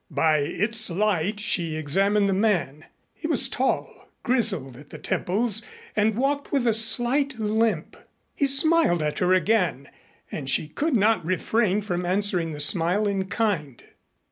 [0.09, 2.85] By its light she examined the man.
[3.13, 5.61] He was tall, grizzled at the temples
[5.95, 7.95] and walked with a slight limp.
[8.33, 9.89] He smiled at her again
[10.31, 13.83] and she could not refrain from answering the smile in kind.